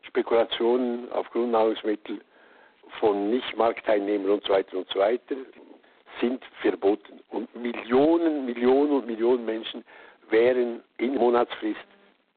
Spekulationen 0.03 1.11
auf 1.13 1.31
Grundnahrungsmittel 1.31 2.21
von 2.99 3.31
Nicht-Marktteilnehmern 3.31 4.31
und 4.31 4.45
so 4.45 4.53
weiter 4.53 4.79
und 4.79 4.89
so 4.89 5.01
weiter 5.01 5.37
sind 6.21 6.43
verboten. 6.63 7.21
Und 7.29 7.55
Millionen, 7.55 8.47
Millionen 8.47 8.93
und 8.93 9.07
Millionen 9.07 9.45
Menschen 9.45 9.85
wären 10.31 10.83
in 10.99 11.15
Monatsfrist 11.15 11.79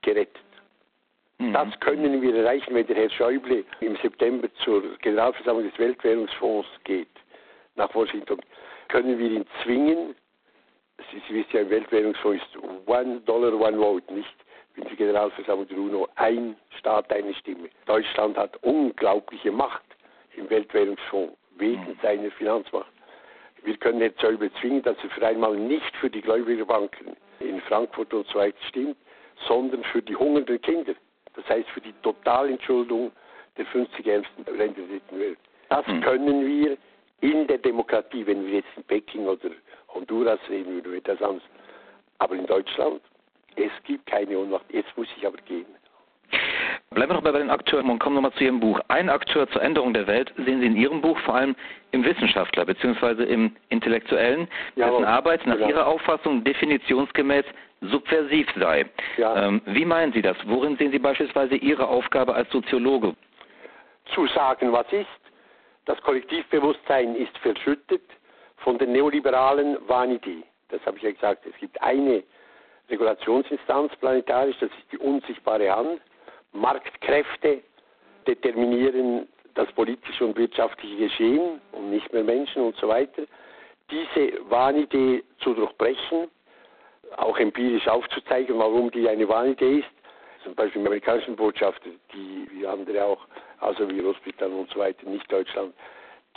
gerettet. 0.01 0.41
Mhm. 1.41 1.53
Das 1.53 1.79
können 1.79 2.21
wir 2.21 2.36
erreichen, 2.36 2.74
wenn 2.75 2.86
der 2.86 2.95
Herr 2.95 3.10
Schäuble 3.10 3.65
im 3.79 3.95
September 3.98 4.48
zur 4.63 4.83
Generalversammlung 5.00 5.69
des 5.69 5.79
Weltwährungsfonds 5.79 6.67
geht, 6.83 7.07
nach 7.75 7.93
Washington. 7.95 8.39
Können 8.89 9.17
wir 9.17 9.31
ihn 9.31 9.45
zwingen, 9.63 10.15
Sie, 11.12 11.21
Sie 11.27 11.33
wissen 11.33 11.50
ja, 11.53 11.62
im 11.62 11.69
Weltwährungsfonds 11.71 12.43
ist 12.43 12.63
One 12.86 13.21
Dollar, 13.21 13.53
One 13.53 13.77
Vote, 13.77 14.13
nicht 14.13 14.36
wie 14.75 14.81
die 14.81 14.95
Generalversammlung 14.95 15.67
der 15.67 15.77
UNO, 15.77 16.07
ein 16.15 16.55
Staat, 16.77 17.12
eine 17.12 17.33
Stimme. 17.33 17.69
Deutschland 17.86 18.38
hat 18.38 18.55
unglaubliche 18.63 19.51
Macht 19.51 19.83
im 20.38 20.50
Weltwährungsfonds 20.50 21.33
wegen 21.57 21.81
mhm. 21.81 21.98
seiner 22.01 22.31
Finanzmacht. 22.31 22.91
Wir 23.63 23.77
können 23.77 24.00
Herrn 24.00 24.13
Schäuble 24.19 24.51
zwingen, 24.60 24.81
dass 24.83 24.98
er 25.03 25.10
für 25.10 25.25
einmal 25.25 25.55
nicht 25.55 25.95
für 25.98 26.10
die 26.10 26.21
Gläubigerbanken 26.21 27.15
in 27.43 27.62
Frankfurt 27.62 28.13
und 28.13 28.27
so 28.27 28.39
weiter 28.39 28.57
stimmt, 28.69 28.98
sondern 29.48 29.83
für 29.86 30.01
die 30.01 30.15
hungernden 30.15 30.62
Kinder. 30.62 30.93
Das 31.33 31.48
heißt 31.48 31.69
für 31.69 31.81
die 31.81 31.93
Totalentschuldung 32.01 33.12
der 33.57 33.65
50 33.65 34.05
ärmsten 34.05 34.45
Länder 34.57 34.81
der 34.81 34.88
dritten 34.88 35.19
Welt. 35.19 35.38
Das 35.69 35.88
mhm. 35.88 36.01
können 36.01 36.48
wir 36.48 36.77
in 37.21 37.48
der 37.48 37.60
Demokratie, 37.60 38.25
wenn 38.25 38.45
wir 38.45 38.55
jetzt 38.55 38.69
in 38.75 38.83
Peking 38.83 39.27
oder 39.27 39.50
Honduras 39.93 40.39
reden 40.50 40.74
würden, 40.75 40.91
wird 40.91 41.07
das 41.07 41.21
anders. 41.21 41.43
Aber 42.17 42.36
in 42.36 42.45
Deutschland, 42.45 43.01
es 43.55 43.71
gibt 43.83 44.05
keine 44.05 44.38
Ohnmacht. 44.38 44.65
Jetzt 44.71 44.95
muss 44.98 45.07
ich 45.17 45.25
aber 45.25 45.38
gehen. 45.38 45.65
Bleiben 46.93 47.10
wir 47.10 47.15
noch 47.15 47.24
bei 47.24 47.31
den 47.31 47.50
Akteuren 47.50 47.89
und 47.89 48.00
kommen 48.00 48.15
nochmal 48.15 48.33
zu 48.33 48.43
Ihrem 48.43 48.60
Buch. 48.60 48.81
Ein 48.89 49.10
Akteur 49.10 49.50
zur 49.51 49.62
Änderung 49.62 49.93
der 49.93 50.07
Welt 50.07 50.33
sehen 50.36 50.60
Sie 50.60 50.65
in 50.65 50.75
Ihrem 50.75 51.00
Buch 51.00 51.17
vor 51.19 51.36
allem 51.36 51.55
im 51.91 52.03
Wissenschaftler 52.03 52.65
bzw. 52.65 53.24
im 53.24 53.55
Intellektuellen, 53.69 54.50
dessen 54.75 55.03
ja, 55.03 55.07
Arbeit 55.07 55.48
nach 55.48 55.55
genau. 55.55 55.69
Ihrer 55.69 55.88
Auffassung 55.88 56.43
definitionsgemäß 56.43 57.45
subversiv 57.79 58.45
sei. 58.60 58.86
Ja. 59.15 59.48
Ähm, 59.48 59.62
wie 59.67 59.86
meinen 59.86 60.12
Sie 60.12 60.21
das? 60.21 60.36
Worin 60.45 60.75
sehen 60.75 60.91
Sie 60.91 61.00
beispielsweise 61.00 61.55
Ihre 61.55 61.88
Aufgabe 61.88 62.36
als 62.36 62.51
Soziologe? 62.51 63.15
Zu 64.13 64.27
sagen, 64.27 64.74
was 64.74 64.91
ist. 64.91 65.07
Das 65.86 66.00
Kollektivbewusstsein 66.01 67.15
ist 67.15 67.38
verschüttet 67.38 68.03
von 68.57 68.77
der 68.77 68.89
neoliberalen 68.89 69.77
Vanidee. 69.88 70.43
Das 70.67 70.86
habe 70.86 70.98
ich 70.98 71.03
ja 71.03 71.12
gesagt. 71.12 71.45
Es 71.45 71.57
gibt 71.57 71.81
eine 71.81 72.21
Regulationsinstanz 72.89 73.95
planetarisch, 73.95 74.57
das 74.60 74.69
ist 74.71 74.91
die 74.91 74.98
unsichtbare 74.98 75.74
Hand. 75.74 76.01
Marktkräfte 76.53 77.62
determinieren 78.27 79.27
das 79.55 79.72
politische 79.74 80.25
und 80.25 80.38
wirtschaftliche 80.38 80.96
Geschehen 80.98 81.62
und 81.72 81.89
nicht 81.89 82.12
mehr 82.13 82.24
Menschen 82.24 82.63
und 82.63 82.75
so 82.77 82.88
weiter. 82.88 83.24
Diese 83.89 84.50
Wahnidee 84.50 85.24
zu 85.39 85.53
durchbrechen, 85.53 86.29
auch 87.17 87.38
empirisch 87.38 87.88
aufzuzeigen, 87.88 88.58
warum 88.58 88.89
die 88.91 89.08
eine 89.10 89.27
Wahnidee 89.27 89.79
ist. 89.79 89.89
Zum 90.43 90.55
Beispiel 90.55 90.81
im 90.81 90.88
amerikanischen 90.88 91.36
Botschafter, 91.36 91.89
die 92.13 92.48
wie 92.51 92.65
andere 92.65 93.03
auch, 93.03 93.27
also 93.60 93.88
wie 93.89 94.00
Großbritannien 94.00 94.60
und 94.62 94.70
so 94.72 94.79
weiter, 94.79 95.08
nicht 95.08 95.31
Deutschland, 95.31 95.74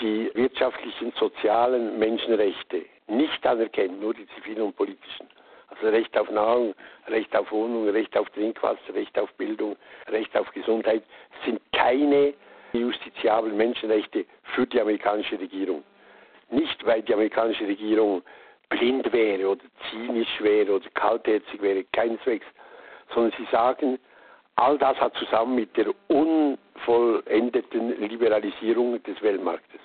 die 0.01 0.31
wirtschaftlichen, 0.35 1.13
sozialen 1.19 1.99
Menschenrechte 1.99 2.85
nicht 3.07 3.47
anerkennen, 3.47 4.01
nur 4.01 4.13
die 4.13 4.27
zivilen 4.35 4.63
und 4.63 4.77
politischen. 4.77 5.29
Also 5.69 5.89
Recht 5.89 6.17
auf 6.17 6.31
Nahrung, 6.31 6.75
Recht 7.09 7.35
auf 7.37 7.51
Wohnung, 7.51 7.89
Recht 7.89 8.17
auf 8.17 8.29
Trinkwasser, 8.31 8.95
Recht 8.95 9.19
auf 9.19 9.33
Bildung, 9.35 9.77
Recht 10.09 10.37
auf 10.37 10.51
Gesundheit 10.53 11.03
sind 11.45 11.61
keine 11.73 12.35
justiziablen 12.73 13.57
Menschenrechte 13.57 14.27
für 14.55 14.67
die 14.67 14.81
amerikanische 14.81 15.39
Regierung. 15.39 15.83
Nicht, 16.51 16.85
weil 16.85 17.03
die 17.03 17.15
amerikanische 17.15 17.67
Regierung 17.67 18.23
blind 18.69 19.13
wäre 19.13 19.49
oder 19.49 19.65
zynisch 19.91 20.41
wäre 20.41 20.73
oder 20.73 20.89
kaltherzig 20.95 21.61
wäre, 21.63 21.85
keineswegs, 21.93 22.47
sondern 23.13 23.33
sie 23.39 23.47
sagen, 23.51 23.99
all 24.57 24.79
das 24.79 24.99
hat 25.01 25.15
zusammen 25.17 25.57
mit 25.57 25.77
der 25.77 25.93
unvollendeten 26.09 28.01
Liberalisierung 28.01 29.03
des 29.03 29.21
Weltmarktes. 29.23 29.81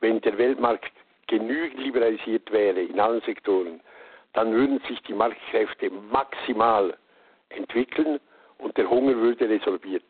Wenn 0.00 0.20
der 0.20 0.36
Weltmarkt 0.38 0.92
genügend 1.26 1.80
liberalisiert 1.80 2.50
wäre 2.52 2.80
in 2.80 2.98
allen 3.00 3.20
Sektoren, 3.22 3.80
dann 4.32 4.52
würden 4.52 4.80
sich 4.88 5.00
die 5.02 5.14
Marktkräfte 5.14 5.90
maximal 5.90 6.96
entwickeln 7.50 8.18
und 8.58 8.76
der 8.76 8.88
Hunger 8.88 9.14
würde 9.16 9.48
resorbiert. 9.48 10.04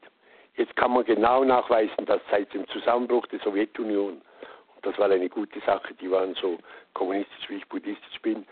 Jetzt 0.57 0.77
kann 0.77 0.93
man 0.93 1.05
genau 1.05 1.45
nachweisen, 1.45 2.05
dass 2.07 2.21
seit 2.31 2.53
dem 2.53 2.69
Zusammenbruch 2.69 3.27
der 3.27 3.41
Sowjetunion, 3.41 4.15
und 4.75 4.87
das 4.87 4.99
war 4.99 5.11
eine 5.11 5.29
gute 5.29 5.61
Sache, 5.61 5.95
die 5.95 6.11
waren 6.11 6.35
so 6.35 6.59
kommunistisch 6.93 7.49
wie 7.49 7.57
ich 7.57 7.69
buddhistisch 7.69 8.21
bin, 8.21 8.47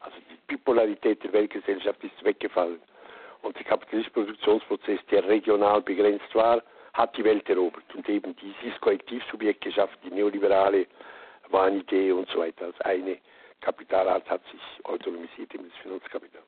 also 0.00 0.16
die 0.30 0.36
Bipolarität 0.48 1.22
der 1.22 1.32
Weltgesellschaft 1.32 2.02
ist 2.02 2.24
weggefallen. 2.24 2.80
Und 3.42 3.56
der 3.56 3.64
kapitalistische 3.64 4.12
Produktionsprozess, 4.12 5.00
der 5.10 5.26
regional 5.28 5.80
begrenzt 5.80 6.34
war, 6.34 6.62
hat 6.92 7.16
die 7.16 7.24
Welt 7.24 7.48
erobert 7.48 7.84
und 7.94 8.08
eben 8.08 8.34
dieses 8.36 8.80
Kollektivsubjekt 8.80 9.62
geschafft, 9.62 9.98
die 10.04 10.10
neoliberale 10.10 10.86
Wahnidee 11.50 12.12
und 12.12 12.28
so 12.30 12.38
weiter 12.38 12.66
als 12.66 12.80
eine 12.82 13.18
Kapitalart 13.64 14.28
hat 14.28 14.42
sich 14.52 14.84
autonomisiert 14.84 15.54
in 15.54 15.68
das 15.68 15.76
Finanzkapital. 15.82 16.42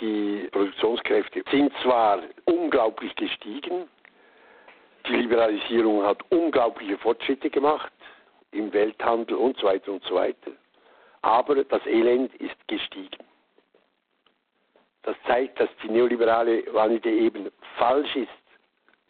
Die 0.00 0.48
Produktionskräfte 0.50 1.44
sind 1.50 1.72
zwar 1.82 2.20
unglaublich 2.46 3.14
gestiegen, 3.14 3.88
die 5.06 5.12
Liberalisierung 5.16 6.02
hat 6.04 6.18
unglaubliche 6.30 6.98
Fortschritte 6.98 7.50
gemacht 7.50 7.92
im 8.50 8.72
Welthandel 8.72 9.36
und 9.36 9.56
so 9.58 9.66
weiter 9.66 9.92
und 9.92 10.02
so 10.04 10.16
weiter, 10.16 10.50
aber 11.22 11.62
das 11.62 11.86
Elend 11.86 12.34
ist 12.36 12.56
gestiegen. 12.66 13.22
Das 15.02 15.14
zeigt, 15.26 15.60
dass 15.60 15.68
die 15.82 15.90
neoliberale 15.90 16.64
Vanidee 16.72 17.18
eben 17.26 17.52
falsch 17.76 18.16
ist, 18.16 18.28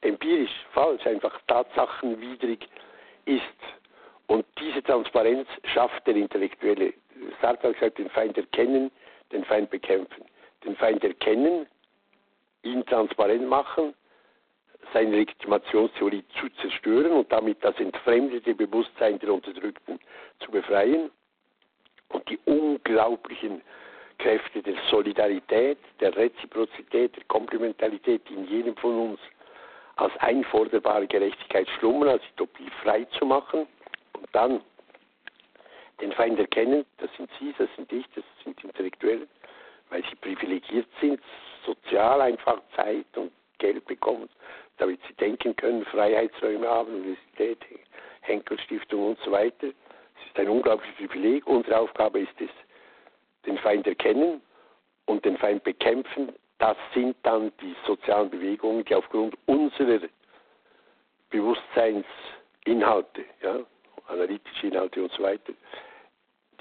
empirisch 0.03 0.51
falsch, 0.73 1.07
einfach 1.07 1.41
tatsachenwidrig 1.47 2.69
ist. 3.25 3.43
Und 4.27 4.45
diese 4.59 4.83
Transparenz 4.83 5.47
schafft 5.73 6.07
der 6.07 6.17
Intellektuelle 6.17 6.93
Sartre 7.41 7.69
hat 7.69 7.75
gesagt, 7.75 7.99
den 7.99 8.11
Feind 8.11 8.37
erkennen, 8.37 8.91
den 9.33 9.45
Feind 9.45 9.71
bekämpfen. 9.71 10.25
Den 10.65 10.77
Feind 10.77 11.05
erkennen, 11.05 11.67
ihn 12.63 12.85
transparent 12.87 13.49
machen, 13.49 13.95
seine 14.93 15.17
Legitimationstheorie 15.17 16.25
zu 16.39 16.49
zerstören 16.61 17.13
und 17.13 17.33
damit 17.33 17.63
das 17.63 17.79
entfremdete 17.79 18.55
Bewusstsein 18.55 19.19
der 19.19 19.33
Unterdrückten 19.35 19.99
zu 20.41 20.51
befreien 20.51 21.11
und 22.09 22.29
die 22.29 22.39
unglaublichen 22.45 23.63
Kräfte 24.19 24.63
der 24.63 24.77
Solidarität, 24.91 25.79
der 26.01 26.17
Reziprozität, 26.17 27.17
der 27.17 27.25
Komplementarität, 27.25 28.23
in 28.31 28.47
jedem 28.47 28.77
von 28.77 29.11
uns 29.11 29.21
als 29.97 30.13
einforderbare 30.19 31.07
Gerechtigkeit 31.07 31.69
schlummern, 31.79 32.11
als 32.11 32.23
Utopie 32.35 32.71
frei 32.83 33.05
zu 33.19 33.27
machen 33.27 33.67
und 34.13 34.29
dann 34.33 34.61
den 36.01 36.13
Feind 36.13 36.39
erkennen, 36.39 36.85
das 36.99 37.11
sind 37.17 37.31
Sie, 37.39 37.55
das 37.57 37.69
sind 37.77 37.93
ich, 37.93 38.07
das 38.15 38.25
sind 38.43 38.63
Intellektuelle, 38.63 39.27
weil 39.91 40.03
sie 40.05 40.17
privilegiert 40.17 40.89
sind, 41.01 41.21
sozial 41.65 42.21
einfach 42.21 42.61
Zeit 42.77 43.07
und 43.17 43.33
Geld 43.59 43.85
bekommen, 43.87 44.29
damit 44.79 45.01
sie 45.07 45.15
denken 45.15 45.55
können, 45.57 45.85
Freiheitsräume 45.87 46.69
haben, 46.69 46.95
Universität, 46.95 47.59
Henkelstiftung 48.23 49.11
und 49.11 49.19
so 49.21 49.31
weiter. 49.31 49.69
Es 49.69 50.27
ist 50.27 50.39
ein 50.39 50.49
unglaubliches 50.49 50.97
Privileg. 50.97 51.47
Unsere 51.47 51.79
Aufgabe 51.79 52.21
ist 52.21 52.41
es, 52.41 52.51
den 53.47 53.59
Feind 53.59 53.87
erkennen 53.87 54.41
und 55.07 55.25
den 55.25 55.37
Feind 55.37 55.63
bekämpfen. 55.65 56.33
Das 56.59 56.77
sind 56.95 57.17
dann 57.23 57.53
die 57.61 57.75
sozialen 57.87 58.31
Bewegungen, 58.31 58.85
die 58.85 58.95
aufgrund 58.95 59.37
unserer 59.47 60.01
Bewusstseinsinhalte, 61.31 63.25
ja, 63.43 63.61
analytische 64.09 64.67
Inhalte 64.69 65.03
und 65.03 65.13
so 65.13 65.23
weiter, 65.23 65.53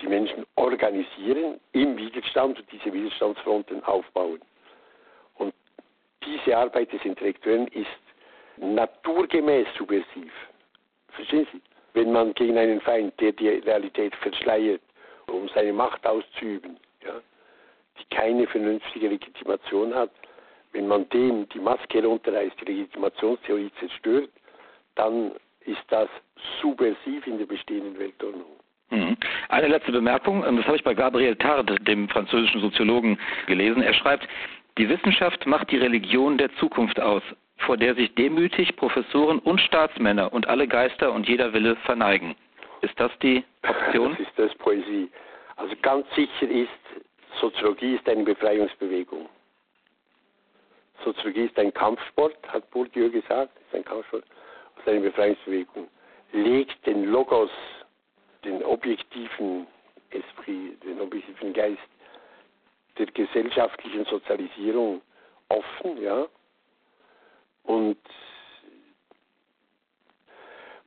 die 0.03 0.09
Menschen 0.09 0.45
organisieren 0.55 1.59
im 1.71 1.97
Widerstand 1.97 2.59
und 2.59 2.71
diese 2.71 2.91
Widerstandsfronten 2.91 3.83
aufbauen. 3.85 4.41
Und 5.35 5.53
diese 6.25 6.57
Arbeit 6.57 6.91
des 6.91 7.03
Intellektuellen 7.05 7.67
ist 7.69 7.87
naturgemäß 8.57 9.67
subversiv. 9.77 10.31
Verstehen 11.09 11.47
Sie? 11.51 11.61
Wenn 11.93 12.11
man 12.11 12.33
gegen 12.33 12.57
einen 12.57 12.81
Feind, 12.81 13.19
der 13.21 13.31
die 13.31 13.47
Realität 13.47 14.15
verschleiert, 14.17 14.81
um 15.27 15.47
seine 15.49 15.71
Macht 15.71 16.05
auszuüben, 16.05 16.77
ja, 17.05 17.21
die 17.97 18.15
keine 18.15 18.45
vernünftige 18.47 19.07
Legitimation 19.07 19.93
hat, 19.93 20.11
wenn 20.73 20.87
man 20.87 21.07
dem 21.09 21.47
die 21.49 21.59
Maske 21.59 22.01
herunterreißt, 22.01 22.59
die 22.61 22.65
Legitimationstheorie 22.65 23.71
zerstört, 23.79 24.29
dann 24.95 25.31
ist 25.65 25.83
das 25.89 26.09
subversiv 26.61 27.25
in 27.25 27.37
der 27.37 27.45
bestehenden 27.45 27.97
Weltordnung. 27.97 28.62
Mhm. 28.89 29.17
Eine 29.49 29.67
letzte 29.67 29.91
Bemerkung, 29.91 30.41
das 30.41 30.65
habe 30.65 30.75
ich 30.75 30.83
bei 30.83 30.93
Gabriel 30.93 31.35
Tarde, 31.35 31.75
dem 31.75 32.09
französischen 32.09 32.61
Soziologen, 32.61 33.17
gelesen. 33.47 33.81
Er 33.81 33.93
schreibt, 33.93 34.27
die 34.77 34.89
Wissenschaft 34.89 35.45
macht 35.45 35.71
die 35.71 35.77
Religion 35.77 36.37
der 36.37 36.53
Zukunft 36.55 36.99
aus, 36.99 37.23
vor 37.57 37.77
der 37.77 37.95
sich 37.95 38.13
demütig 38.15 38.75
Professoren 38.75 39.39
und 39.39 39.61
Staatsmänner 39.61 40.33
und 40.33 40.47
alle 40.47 40.67
Geister 40.67 41.11
und 41.11 41.27
jeder 41.27 41.53
Wille 41.53 41.75
verneigen. 41.85 42.35
Ist 42.81 42.99
das 42.99 43.11
die 43.21 43.43
Option? 43.67 44.11
Das 44.11 44.19
ist 44.19 44.37
das 44.37 44.55
Poesie. 44.55 45.09
Also 45.55 45.75
ganz 45.81 46.05
sicher 46.15 46.49
ist, 46.49 46.69
Soziologie 47.39 47.95
ist 47.95 48.07
eine 48.09 48.23
Befreiungsbewegung. 48.23 49.29
Soziologie 51.03 51.45
ist 51.45 51.59
ein 51.59 51.73
Kampfsport, 51.73 52.35
hat 52.47 52.69
Bourdieu 52.71 53.09
gesagt, 53.09 53.51
ist 53.57 53.75
ein 53.75 53.85
Kampfsport, 53.85 54.23
ist 54.77 54.87
eine 54.87 55.01
Befreiungsbewegung. 55.01 55.87
Legt 56.31 56.85
den 56.85 57.05
Logos 57.05 57.51
den 58.43 58.63
objektiven 58.63 59.67
Esprit, 60.09 60.83
den 60.83 61.01
objektiven 61.01 61.53
Geist 61.53 61.79
der 62.97 63.07
gesellschaftlichen 63.07 64.05
Sozialisierung 64.05 65.01
offen, 65.49 66.01
ja. 66.01 66.27
Und 67.63 67.97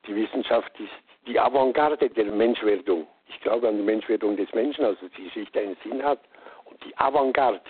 die 0.07 0.15
Wissenschaft 0.15 0.79
ist 0.79 0.91
die 1.27 1.39
Avantgarde 1.41 2.09
der 2.09 2.27
Menschwerdung. 2.27 3.07
Ich 3.29 3.41
glaube 3.41 3.69
an 3.69 3.77
die 3.77 3.83
Menschwerdung 3.83 4.37
des 4.37 4.53
Menschen, 4.53 4.85
also 4.85 5.09
die 5.17 5.25
Geschichte 5.25 5.61
einen 5.61 5.77
Sinn 5.83 6.03
hat. 6.03 6.21
Und 6.67 6.83
die 6.85 6.97
Avantgarde 6.97 7.61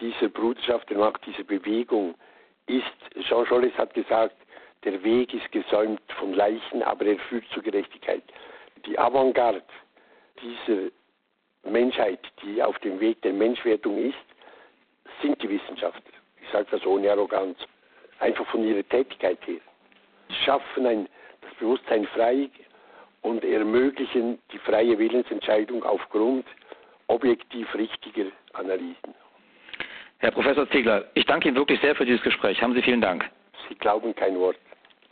dieser 0.00 0.28
Bruderschaft 0.28 0.90
und 0.90 1.02
auch 1.02 1.16
dieser 1.18 1.44
Bewegung 1.44 2.14
ist, 2.66 2.84
Jean 3.26 3.46
Jaurès 3.46 3.74
hat 3.74 3.94
gesagt, 3.94 4.36
der 4.84 5.02
Weg 5.02 5.32
ist 5.32 5.50
gesäumt 5.50 6.02
von 6.18 6.34
Leichen, 6.34 6.82
aber 6.82 7.06
er 7.06 7.18
führt 7.18 7.44
zur 7.54 7.62
Gerechtigkeit. 7.62 8.22
Die 8.86 8.98
Avantgarde 8.98 9.62
dieser 10.42 10.90
Menschheit, 11.64 12.20
die 12.42 12.62
auf 12.62 12.78
dem 12.80 13.00
Weg 13.00 13.22
der 13.22 13.32
Menschwertung 13.32 13.98
ist, 13.98 14.16
sind 15.22 15.40
die 15.42 15.48
Wissenschaftler. 15.48 16.12
Ich 16.42 16.50
sage 16.50 16.66
das 16.70 16.84
ohne 16.84 17.10
Arroganz. 17.10 17.58
Einfach 18.20 18.46
von 18.46 18.64
ihrer 18.64 18.86
Tätigkeit 18.88 19.38
her. 19.46 19.60
Sie 20.28 20.34
schaffen 20.44 20.86
ein, 20.86 21.08
das 21.40 21.54
Bewusstsein 21.54 22.06
frei 22.08 22.48
und 23.22 23.44
ermöglichen 23.44 24.38
die 24.52 24.58
freie 24.58 24.98
Willensentscheidung 24.98 25.82
aufgrund 25.82 26.46
objektiv 27.06 27.74
richtiger 27.74 28.26
Analysen. 28.52 29.14
Herr 30.18 30.30
Professor 30.30 30.68
Ziegler, 30.70 31.06
ich 31.14 31.26
danke 31.26 31.48
Ihnen 31.48 31.56
wirklich 31.56 31.80
sehr 31.80 31.94
für 31.94 32.06
dieses 32.06 32.22
Gespräch. 32.22 32.62
Haben 32.62 32.74
Sie 32.74 32.82
vielen 32.82 33.00
Dank. 33.00 33.28
Sie 33.68 33.74
glauben 33.74 34.14
kein 34.14 34.38
Wort. 34.38 34.56